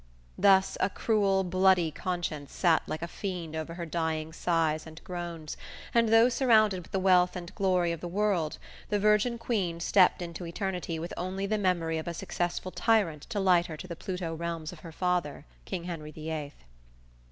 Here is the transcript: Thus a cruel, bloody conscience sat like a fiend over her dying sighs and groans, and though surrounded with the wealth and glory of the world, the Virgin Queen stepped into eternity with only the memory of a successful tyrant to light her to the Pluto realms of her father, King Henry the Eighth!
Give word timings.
Thus 0.35 0.77
a 0.79 0.89
cruel, 0.89 1.43
bloody 1.43 1.91
conscience 1.91 2.51
sat 2.51 2.81
like 2.87 3.03
a 3.03 3.07
fiend 3.07 3.55
over 3.55 3.75
her 3.75 3.85
dying 3.85 4.33
sighs 4.33 4.87
and 4.87 4.99
groans, 5.03 5.55
and 5.93 6.09
though 6.09 6.27
surrounded 6.27 6.79
with 6.81 6.91
the 6.91 6.97
wealth 6.97 7.35
and 7.35 7.53
glory 7.53 7.91
of 7.91 8.01
the 8.01 8.07
world, 8.07 8.57
the 8.89 8.97
Virgin 8.97 9.37
Queen 9.37 9.79
stepped 9.79 10.23
into 10.23 10.43
eternity 10.47 10.97
with 10.97 11.13
only 11.17 11.45
the 11.45 11.59
memory 11.59 11.99
of 11.99 12.07
a 12.07 12.15
successful 12.15 12.71
tyrant 12.71 13.27
to 13.29 13.39
light 13.39 13.67
her 13.67 13.77
to 13.77 13.87
the 13.87 13.95
Pluto 13.95 14.33
realms 14.33 14.71
of 14.73 14.79
her 14.79 14.91
father, 14.91 15.45
King 15.65 15.83
Henry 15.83 16.09
the 16.09 16.31
Eighth! 16.31 16.63